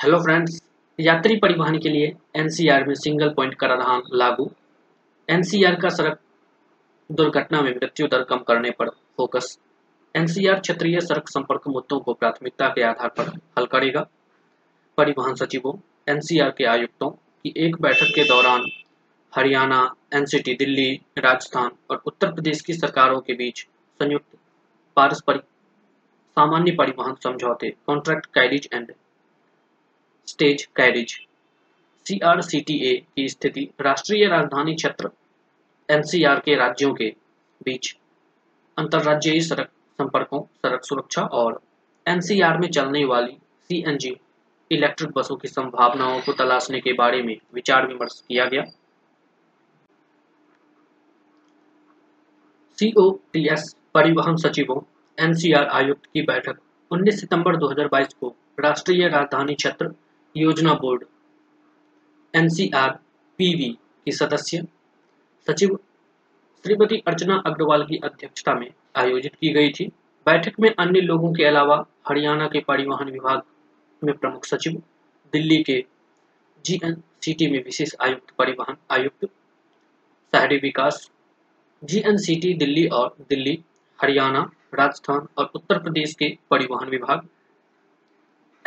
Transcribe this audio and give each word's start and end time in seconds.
Hello 0.00 0.18
friends 0.18 0.54
यात्री 0.98 1.36
परिवहन 1.36 1.76
के 1.78 1.88
लिए 1.88 2.06
एनसीआर 2.36 2.86
में 2.88 2.94
सिंगल 2.94 3.30
पॉइंट 3.30 3.54
कराधान 3.54 4.02
लागू। 4.12 4.48
एनसीआर 5.28 5.74
का 5.80 5.88
सड़क 5.88 6.18
दुर्घटना 7.10 7.60
में 7.62 7.70
मृत्यु 7.70 8.06
दर 8.06 8.22
कम 8.22 8.38
करने 8.38 8.70
पर 8.70 8.88
फोकस 9.16 9.58
एनसीआर 10.14 10.60
क्षेत्रीय 10.60 11.00
सड़क 11.00 11.28
संपर्क 11.28 11.68
मुद्दों 11.68 11.98
को 12.00 12.12
प्राथमिकता 12.14 12.68
के 12.68 12.82
आधार 12.82 13.08
पर 13.08 13.28
हल 13.58 13.66
करेगा। 13.66 14.06
परिवहन 14.98 15.34
सचिवों 15.34 15.74
एनसीआर 16.08 16.54
के 16.58 16.64
आयुक्तों 16.66 17.10
की 17.10 17.52
एक 17.56 17.76
बैठक 17.82 18.14
के 18.14 18.24
दौरान 18.24 18.66
हरियाणा 19.32 19.82
एनसीटी 20.14 20.54
दिल्ली, 20.54 20.90
राजस्थान 21.18 21.70
और 21.90 22.02
उत्तर 22.06 22.32
प्रदेश 22.32 22.60
की 22.60 22.74
सरकारों 22.74 23.20
के 23.20 23.34
बीच 23.34 23.66
संयुक्त 24.00 24.38
पारस्परिक 24.96 25.42
सामान्य 26.36 26.72
परिवहन 26.72 27.14
समझौते 27.24 27.74
contract 27.86 28.26
carriage 28.34 28.68
and 28.72 28.92
stage 30.30 30.64
carriage, 30.76 31.12
CRCTA 32.06 32.94
की 33.16 33.28
स्थिति, 33.28 33.68
राष्ट्रीय 33.80 34.26
राजधानी 34.26 34.74
क्षेत्र, 34.74 35.10
एनसीआर 35.88 36.40
के 36.40 36.54
राज्यों 36.54 36.94
के 36.94 37.08
बीच, 37.64 37.96
अंतर्राज्यीय 38.76 39.40
सड़क 39.40 39.70
संपर्कों, 39.98 40.42
सड़क 40.42 40.84
सुरक्षा 40.84 41.22
और 41.22 41.60
एनसीआर 42.06 42.58
में 42.58 42.68
चलने 42.68 43.04
वाली 43.04 43.36
सीएनजी, 43.68 44.16
इलेक्ट्रिक 44.70 45.10
बसों 45.16 45.36
की 45.36 45.48
संभावनाओं 45.48 46.20
को 46.20 46.32
तलाशने 46.32 46.80
के 46.80 46.92
बारे 46.92 47.22
में 47.22 47.36
विचार 47.54 47.86
विमर्श 47.86 48.22
किया 48.28 48.44
गया। 48.44 48.64
सीओटीएस 52.78 53.74
परिवहन 53.94 54.36
सचिवों, 54.36 54.80
एनसीआर 55.18 55.66
आयुक्त 55.68 56.06
की 56.06 56.22
बैठक 56.22 56.60
19 56.90 57.20
सितंबर 57.20 57.56
2022 57.56 58.14
को 58.14 58.34
राष्ट्रीय 58.60 59.08
राजधानी 59.08 59.54
क्षेत्र 59.54 59.90
योजना 60.36 60.74
बोर्ड, 60.74 61.04
एनसीआर 62.34 62.90
पीवी 63.38 63.68
की 64.06 64.12
सदस्य 64.12 64.66
सचिव 65.46 65.78
श्रीमती 66.64 67.02
अर्चना 67.06 67.42
अग्रवाल 67.46 67.82
की 67.84 67.96
अध्यक्षता 67.96 68.54
में 68.54 68.70
आयोजित 68.96 69.34
की 69.34 69.52
गई 69.52 69.70
थी। 69.70 69.86
बैठक 70.26 70.60
में 70.60 70.68
अन्य 70.78 71.00
लोगों 71.00 71.32
के 71.32 71.44
अलावा 71.44 71.76
हरियाणा 72.08 72.46
के 72.46 72.60
परिवहन 72.60 73.10
विभाग 73.10 73.42
में 74.04 74.16
प्रमुख 74.18 74.44
सचिव, 74.44 74.82
दिल्ली 75.32 75.62
के 75.62 75.84
जीएनसीटी 76.64 77.46
में 77.46 77.64
विशेष 77.64 77.94
आयुक्त, 78.00 78.30
परिवहन 78.30 78.76
आयुक्त, 78.90 79.26
शहरी 80.32 80.56
विकास, 80.56 81.10
जीएनसीटी, 81.84 82.54
दिल्ली 82.54 82.86
और 82.86 83.16
दिल्ली, 83.28 83.58
हरियाणा, 83.98 84.50
राजस्थान 84.74 85.28
और 85.38 85.50
उत्तर 85.54 85.78
प्रदेश 85.78 86.14
के 86.14 86.38
परिवहन 86.50 86.88
विभाग, 86.88 87.28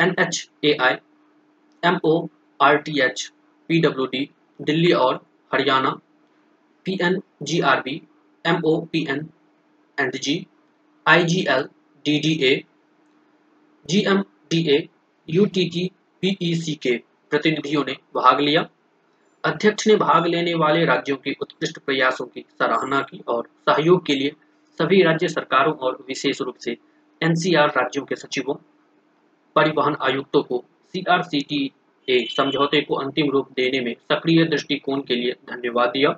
NHAI 0.00 0.94
M 1.84 1.98
O 2.04 2.14
R 2.60 2.76
T 2.78 3.00
H 3.00 3.30
P 3.70 3.80
W 3.80 4.06
D 4.06 4.28
Delhi 4.60 4.92
और 4.92 5.20
Haryana 5.52 5.90
P 6.86 6.98
N 7.02 7.20
G 7.42 7.60
R 7.72 7.80
B 7.80 8.00
M 8.44 8.60
O 8.64 8.80
P 8.92 9.06
N 9.10 9.28
and 9.98 10.16
G 10.18 10.36
I 11.06 11.24
G 11.24 11.44
L 11.48 11.68
D 12.04 12.18
D 12.18 12.32
A 12.44 12.54
G 13.86 14.04
M 14.08 14.20
D 14.50 14.60
A 14.76 14.86
U 15.28 15.44
T 15.46 15.68
T 15.70 15.90
P 16.22 16.36
E 16.42 16.54
C 16.54 16.74
के 16.74 16.96
प्रतिनिधियों 17.30 17.84
ने 17.84 17.92
भाग 18.14 18.40
लिया। 18.40 18.66
अध्यक्ष 19.44 19.86
ने 19.86 19.94
भाग 19.96 20.26
लेने 20.26 20.54
वाले 20.54 20.84
राज्यों 20.84 21.16
के 21.16 21.34
उत्कृष्ट 21.42 21.78
प्रयासों 21.78 22.26
की 22.26 22.44
सराहना 22.58 23.00
की 23.00 23.22
और 23.28 23.48
सहयोग 23.68 24.04
के 24.06 24.14
लिए 24.14 24.32
सभी 24.78 25.02
राज्य 25.02 25.28
सरकारों 25.28 25.74
और 25.78 26.04
विशेष 26.08 26.40
रूप 26.40 26.56
से 26.56 26.76
एनसीआर 27.20 27.68
राज्यों 27.68 28.04
के 28.04 28.16
सचिवों, 28.16 28.54
परिवहन 29.56 29.96
आयुक्तों 30.02 30.42
को 30.42 30.64
सीआरसीटी 30.94 31.72
ए 32.08 32.18
समझौते 32.30 32.80
को 32.80 32.94
अंतिम 32.94 33.30
रूप 33.30 33.48
देने 33.52 33.80
में 33.80 33.94
सक्रिय 34.12 34.44
दृष्टिकोण 34.44 35.00
के 35.00 35.14
लिए 35.14 35.32
धन्यवाद 35.50 35.88
दिया। 35.88 36.10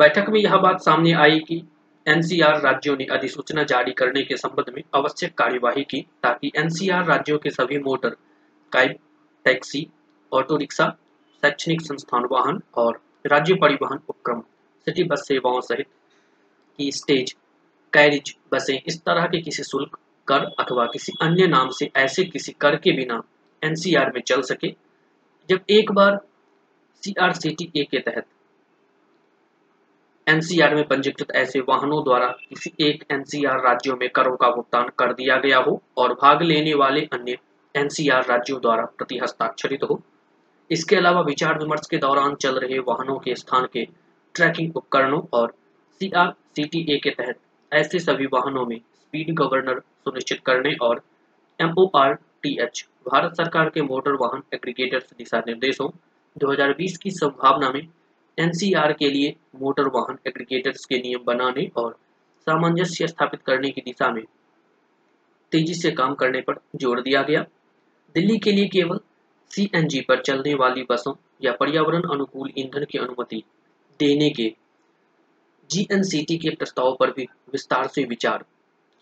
बैठक 0.00 0.28
में 0.28 0.38
यह 0.40 0.56
बात 0.56 0.80
सामने 0.80 1.12
आई 1.12 1.38
कि 1.40 1.62
एनसीआर 2.06 2.60
राज्यों 2.60 2.96
ने 2.96 3.04
अधिसूचना 3.10 3.62
जारी 3.62 3.92
करने 3.92 4.22
के 4.22 4.36
संबंध 4.36 4.72
में 4.76 4.82
आवश्यक 4.94 5.34
कार्यवाही 5.34 5.84
की 5.84 6.00
ताकि 6.22 6.52
एनसीआर 6.56 7.04
राज्यों 7.04 7.38
के 7.38 7.50
सभी 7.50 7.78
motor 7.78 8.16
cab 8.72 8.96
taxi 9.44 9.86
auto 10.32 10.56
rickshaw 10.56 10.88
शैक्षणिक 11.42 11.80
संस्थान 11.80 12.28
वाहन 12.32 12.60
और 12.76 13.00
राज्य 13.26 13.54
परिवहन 13.54 13.98
उपक्रम, 14.08 14.40
सिटी 14.86 15.04
बस 15.04 15.24
सेवाओं 15.28 15.60
सहित 15.60 15.86
की 16.78 16.90
स्टेज, 16.92 17.36
कैरिज, 17.92 18.36
बसें 18.52 18.78
इस 18.86 19.00
तरह 19.00 19.26
के 19.26 19.40
किसी 19.42 19.62
शुल्क 19.62 19.98
कर 20.28 20.44
अथवा 20.60 20.86
किसी 20.86 21.12
अन्य 21.22 21.46
नाम 21.46 21.68
से 21.70 21.90
ऐसे 21.96 22.24
किसी 22.24 22.52
कर 22.60 22.76
के 22.76 22.92
बिना 22.96 23.22
एनसीआर 23.62 24.12
में 24.14 24.20
चल 24.22 24.42
सके, 24.42 24.74
जब 25.48 25.60
एक 25.70 25.92
बार 25.92 26.18
सीआरसीटीए 27.02 27.84
के 27.84 27.98
तहत 28.00 28.26
एनसीआर 30.26 30.74
में 30.74 30.86
पंजीकृत 30.88 31.30
ऐसे 31.36 31.60
वाहनों 31.60 32.02
द्वारा 32.04 32.26
किसी 32.48 32.72
एक 32.80 33.04
एनसीआर 33.12 33.60
राज्यों 33.64 33.96
में 33.96 34.08
करों 34.10 34.36
का 34.36 34.50
भुगतान 34.50 34.88
कर 34.98 35.12
दिया 35.12 35.36
गया 35.36 35.58
हो 35.58 35.80
और 35.96 36.14
भाग 36.22 36.42
लेने 36.42 36.74
वाले 36.74 37.00
अन्य 37.12 37.36
एनसीआर 37.74 38.26
राज्यों 38.26 38.60
द्वारा 38.60 38.84
प्रति 38.98 39.18
हस्ताक्षरित 39.22 39.82
हो, 39.90 40.00
इसके 40.70 40.96
अलावा 40.96 41.20
विचार 41.20 41.58
विमर्श 41.58 41.86
के 41.90 41.98
दौरान 41.98 42.34
चल 42.34 42.58
रहे 42.58 42.78
वाहनों 42.88 43.18
के 43.18 43.34
स्थान 43.34 43.66
के 43.72 43.84
ट्रैकिंग 44.34 44.76
उपकरणों 44.76 45.20
और 45.32 45.54
सीआरसीटीए 46.00 46.98
के 46.98 47.10
तहत 47.12 47.38
ऐसे 47.72 47.98
सभी 47.98 48.26
वाहनों 48.32 48.66
में 48.66 48.80
स्पीड 49.16 49.34
गवर्नर 49.36 49.78
सुनिश्चित 50.04 50.40
करने 50.46 50.74
और 50.82 51.00
एम 51.58 51.72
भारत 53.06 53.36
सरकार 53.36 53.68
के 53.68 53.82
मोटर 53.82 54.12
वाहन 54.12 54.42
एग्रीगेटर्स 54.54 55.12
दिशा 55.18 55.38
निर्देशों 55.38 55.88
2020 56.36 56.96
की 56.96 57.10
संभावना 57.10 57.70
में 57.70 57.80
एनसीआर 58.38 58.92
के 58.92 59.08
लिए 59.10 59.34
मोटर 59.60 59.88
वाहन 59.94 60.18
एग्रीगेटर्स 60.26 60.84
के 60.84 60.98
नियम 60.98 61.24
बनाने 61.26 61.66
और 61.76 61.92
सामंजस्य 62.46 63.06
स्थापित 63.06 63.42
करने 63.42 63.70
की 63.70 63.80
दिशा 63.80 64.10
में 64.12 64.22
तेज़ी 65.52 65.74
से 65.74 65.90
काम 65.92 66.14
करने 66.14 66.40
पर 66.40 66.60
ज़ोर 66.76 67.00
दिया 67.02 67.22
गया। 67.22 67.40
दिल्ली 68.14 68.38
के 68.38 68.52
लिए 68.52 68.66
केवल 68.66 69.00
सीएनजी 69.50 70.00
पर 70.00 70.20
चलने 70.22 70.54
वाली 70.54 70.82
बसों 70.90 71.14
या 71.44 71.52
पर्यावरण 71.52 72.02
अनुकूल 72.12 72.50
ईंधन 72.58 72.84
की 72.90 72.98
अनुमति 72.98 73.42
देने 74.00 74.30
के 74.30 74.52
जीएनसीटी 75.70 76.36
के 76.38 76.54
प्रस्ताव 76.56 76.96
पर 77.00 77.10
भी 77.10 77.26
विस्तार 77.52 77.86
से 77.86 78.04
विचार 78.04 78.44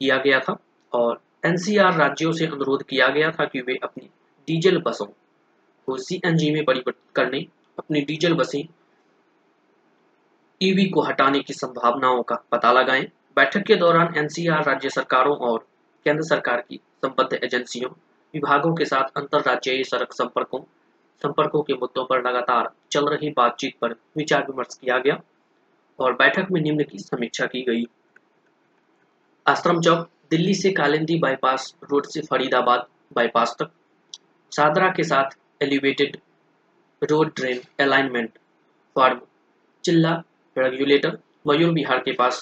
किया 0.00 0.16
गया 0.16 0.40
था 0.40 0.56
और 0.92 1.20
एनसीआर 1.46 1.94
राज्यों 1.94 2.32
से 2.32 2.46
अनुरोध 2.46 2.82
किया 2.82 3.08
गया 3.08 3.30
था 3.30 3.44
कि 3.44 3.60
वे 3.60 3.78
अपनी 3.82 4.08
डीजल 4.48 4.78
बसों 4.78 5.06
को 5.88 5.96
सीएनजी 5.96 6.50
में 6.50 6.64
परिवर्तित 6.64 7.12
करने, 7.14 7.46
अपनी 7.78 8.00
डीजल 8.00 8.34
बसें 8.34 8.62
ईवी 10.60 10.88
को 10.88 11.02
हटाने 11.02 11.40
की 11.40 11.52
संभावनाओं 11.52 12.22
का 12.22 12.42
पता 12.52 12.72
लगाएँ। 12.72 13.04
बैठक 13.36 13.62
के 13.62 13.74
दौरान 13.74 14.14
एनसीआर 14.16 14.64
राज्य 14.64 14.90
सरकारों 14.90 15.36
और 15.36 15.66
केंद्र 16.04 16.24
सरकार 16.24 16.60
की 16.60 16.80
संबद्ध 17.04 17.32
एजेंसियों, 17.44 17.90
विभागों 18.34 18.74
के 18.74 18.84
साथ 18.84 19.18
अंतर्राज्यीय 19.18 19.84
सड़क 19.84 20.12
संपर्कों 20.12 20.60
संपर्कों 21.22 21.62
के 21.62 21.74
मुद्दों 21.74 22.04
पर 22.04 22.26
लगातार 22.26 22.70
चल 22.90 23.06
रही 23.06 23.30
बातचीत 23.30 23.74
पर 23.80 23.92
विचार 24.16 24.42
विमर्श 24.42 24.78
किया 24.80 24.98
गया 24.98 25.20
और 25.98 26.12
बैठक 26.12 26.46
में 26.50 26.60
निम्न 26.60 26.84
की 26.84 26.98
समीक्षा 26.98 27.46
की 27.46 27.62
गई। 27.62 27.84
आश्रम 29.46 29.80
चौक, 29.80 30.08
दिल्ली 30.30 30.52
से 30.54 30.70
कालिंदी 30.72 31.18
बाईपास 31.18 31.74
रोड 31.90 32.06
से 32.06 32.20
फरीदाबाद 32.20 32.86
बाईपास 33.16 33.54
तक। 33.58 33.70
सादरा 34.52 34.88
के 34.88 35.02
साथ 35.04 35.36
elevated 35.62 36.16
road 37.02 37.32
drain 37.36 37.60
alignment 37.80 38.38
from 38.96 39.20
Chilla 39.84 40.12
regulator 40.56 41.18
Mayur 41.46 41.72
Vihar 41.72 41.98
के 41.98 42.12
पास। 42.12 42.38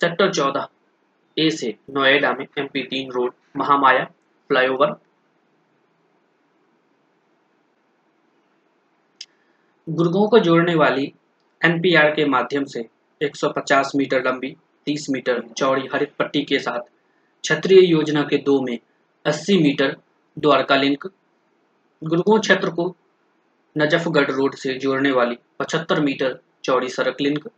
सेक्टर 0.00 0.32
चौदह 0.32 0.66
ए 1.36 1.50
से 1.50 1.74
नोएडा 1.90 2.32
में 2.32 2.46
एमपी 2.58 2.82
तीन 2.82 3.10
रोड 3.12 3.34
महामाया 3.56 4.04
फ्लाईओवर 4.50 4.96
गुर्गों 9.86 10.26
को 10.28 10.38
जोड़ने 10.38 10.74
वाली 10.74 11.12
एनपीआर 11.60 12.10
के 12.14 12.24
माध्यम 12.26 12.64
से 12.64 12.84
150 13.20 13.92
मीटर 13.96 14.24
लंबी 14.24 14.54
30 14.86 15.06
मीटर 15.10 15.42
चौड़ी 15.58 15.88
हरित 15.94 16.12
पट्टी 16.18 16.42
के 16.42 16.58
साथ 16.58 16.80
क्षत्रिय 17.42 17.90
योजना 17.90 18.22
के 18.22 18.38
दो 18.38 18.60
में 18.60 18.78
80 19.24 19.62
मीटर 19.62 19.96
द्वारका 20.38 20.76
लिंक 20.76 21.06
गुरुगो 22.02 22.38
क्षेत्र 22.38 22.70
को 22.70 22.96
नजफगढ़ 23.78 24.30
रोड 24.30 24.54
से 24.54 24.74
जोड़ने 24.74 25.10
वाली 25.10 25.36
75 25.62 25.98
मीटर 25.98 26.38
चौड़ी 26.64 26.88
सड़क 26.88 27.20
लिंक 27.20 27.48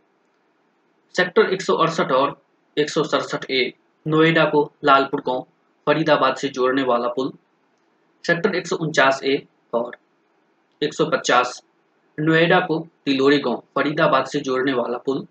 सेक्टर 1.15 1.53
एक 1.53 1.61
सौ 1.61 1.73
अड़सठ 1.73 2.11
और 2.11 2.41
एक 2.77 2.89
सौ 2.89 3.03
सड़सठ 3.03 3.45
ए 3.51 3.73
नोएडा 4.07 4.45
को 4.45 4.71
लालपुर 4.83 5.21
गाँव, 5.21 5.45
फरीदाबाद 5.87 6.35
से 6.35 6.47
जोड़ने 6.47 6.83
वाला 6.83 7.07
पुल। 7.07 7.31
सेक्टर 8.27 8.55
एक 8.55 8.67
सौ 8.67 8.75
उनचास 8.75 9.21
ए 9.23 9.47
और 9.73 9.97
150 10.81 11.61
नोएडा 12.19 12.59
को 12.59 12.87
तिलोरी 13.05 13.37
गाँव, 13.39 13.63
फरीदाबाद 13.75 14.25
से 14.25 14.39
जोड़ने 14.39 14.73
वाला 14.73 14.97
पुल। 14.97 15.25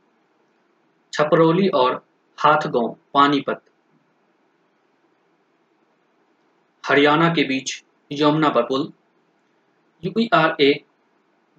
छपरौली 1.13 1.69
और 1.69 1.95
हाथगांव 2.39 2.97
पानीपत। 3.15 3.61
हरियाणा 6.85 7.29
के 7.29 7.45
बीच 7.45 7.83
यमुना 8.13 8.49
पर 8.49 8.63
पुल 8.63 8.93
यूपीआरए 10.05 10.73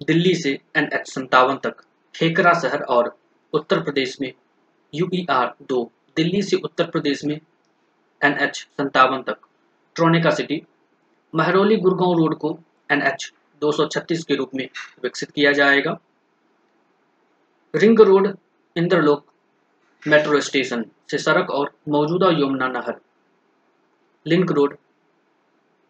दिल्ली 0.06 0.34
से 0.34 0.50
एन 0.76 0.88
एच 0.92 1.08
संतावन 1.08 1.56
तक 1.56 1.82
ठेकरा 2.14 2.52
शहर 2.54 2.82
और 2.82 3.16
उत्तर 3.52 3.82
प्रदेश 3.82 4.20
में 4.20 4.32
यूपीआर 4.94 5.54
दो, 5.62 5.90
दिल्ली 6.16 6.42
से 6.42 6.56
उत्तर 6.56 6.90
प्रदेश 6.90 7.24
में 7.24 7.40
एन 8.24 8.38
एच 8.38 8.56
संतावन 8.56 9.22
तक। 9.22 9.38
Tronica 9.94 10.30
city, 10.30 10.62
Mehrauli 11.34 11.76
Gurgaon 11.76 12.12
road 12.12 12.38
को 12.38 12.58
एन 12.90 13.02
एच 13.02 13.32
दो 13.60 13.72
सौ 13.72 13.86
छत्तीस 13.86 14.24
के 14.24 14.34
रूप 14.34 14.50
में 14.54 14.68
विकसित 15.02 15.30
किया 15.30 15.52
जाएगा। 15.52 15.98
Ring 17.74 18.00
road, 18.00 18.36
Indralok 18.76 19.33
metro 20.06 20.40
station 20.40 20.84
से 21.10 21.18
सड़क 21.18 21.50
और 21.50 21.72
मौजूदा 21.88 22.28
यमुना 22.30 22.68
नहर, 22.68 22.94
लिंक 24.26 24.50
रोड 24.52 24.76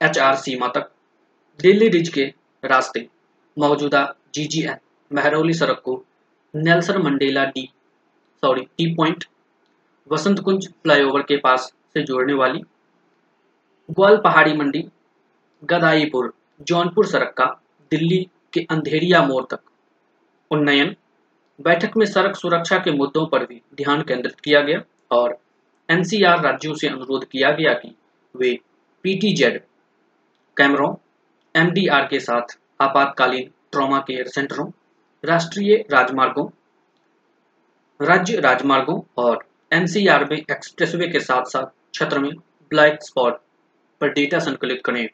एच 0.01 0.19
आर 0.19 0.37
सीमा 0.37 0.69
तक, 0.69 0.91
दिल्ली 1.61 1.89
रिज 1.89 2.09
के 2.09 2.25
रास्ते, 2.65 3.09
मौजूदा 3.57 4.03
जीजीएन 4.35 4.77
महरौली 5.11 5.55
सड़क 5.55 5.81
को 5.85 6.05
Nelson 6.55 7.03
Mandela 7.03 7.45
D, 7.45 7.69
sorry, 8.43 8.63
T 8.79 8.95
point, 8.95 9.25
Vasant 10.13 10.41
Kunj 10.41 10.69
flyover 10.83 11.23
के 11.23 11.37
पास 11.37 11.73
से 11.95 12.03
जोड़ने 12.03 12.33
वाली 12.33 12.63
ग्वाल 13.91 14.17
पहाड़ी 14.17 14.53
मंडी, 14.53 14.89
गदाईपुर, 15.65 16.33
जौनपुर 16.63 17.07
सड़क 17.07 17.35
का 17.37 17.47
दिल्ली 17.91 18.27
के 18.53 18.67
अंधेरिया 18.71 19.23
मोड़ 19.23 19.45
तक, 19.45 19.61
उन्नयन 20.51 20.97
बैठक 21.61 21.97
में 21.97 22.07
सड़क 22.07 22.37
सुरक्षा 22.37 22.79
के 22.79 22.91
मुद्दों 22.91 23.27
पर 23.27 23.47
भी 23.47 23.63
ध्यान 23.75 24.03
केंद्रित 24.03 24.41
किया 24.41 24.61
गया 24.61 24.83
और 25.11 25.39
एनसीआर 25.91 26.43
राज्यों 26.43 26.75
से 26.75 26.89
अनुरोध 26.89 27.25
किया 27.25 27.51
गया 27.51 27.73
कि 27.73 27.95
वे 28.37 28.59
पीटीजेड 29.03 29.61
कैमरों, 30.57 30.95
एमडीआर 31.55 32.07
के 32.07 32.21
साथ 32.21 32.59
आपातकालीन 32.81 33.51
ट्रॉमा 33.73 33.99
केयर 33.99 34.27
सेंटरों, 34.27 34.71
राष्ट्रीय 35.25 35.85
राजमार्गों, 35.91 36.49
राज्य 38.01 38.41
राजमार्गों 38.41 39.01
और 39.19 39.45
एनसीआर 39.73 40.25
में 40.25 40.37
एक्सप्रेसवे 40.37 41.09
के 41.09 41.21
साथ 41.21 41.45
साथ 41.45 41.65
क्षेत्र 41.65 42.19
में 42.19 42.31
ब्लैक 42.71 43.03
स्पॉट 43.03 43.41
पर 44.01 44.13
डेटा 44.13 44.39
संकलित 44.39 44.83
करें। 44.85 45.09